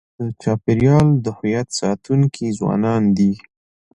[0.19, 3.33] د چاپېریال د هویت ساتونکي ځوانان دي.